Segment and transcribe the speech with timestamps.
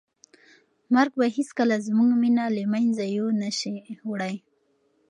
[0.93, 3.75] مرګ به هیڅکله زموږ مینه له منځه یو نه شي
[4.09, 4.35] وړی.